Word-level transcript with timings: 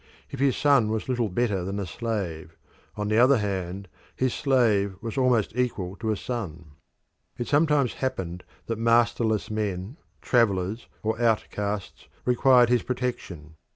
If 0.31 0.39
his 0.39 0.57
son 0.57 0.89
was 0.89 1.07
little 1.07 1.29
better 1.29 1.63
than 1.63 1.77
a 1.79 1.85
slave, 1.85 2.57
on 2.95 3.07
the 3.07 3.19
other 3.19 3.37
hand 3.37 3.87
his 4.15 4.33
slave 4.33 4.95
was 4.99 5.15
almost 5.15 5.55
equal 5.55 5.95
to 5.97 6.09
a 6.09 6.17
son. 6.17 6.71
It 7.37 7.45
sometimes 7.47 7.93
happened 7.93 8.43
that 8.65 8.79
masterless 8.79 9.51
men, 9.51 9.97
travellers, 10.19 10.87
or 11.03 11.21
outcasts 11.21 12.07
required 12.25 12.69
his 12.69 12.81
protection. 12.81 13.57